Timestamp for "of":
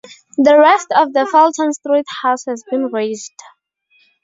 0.95-1.13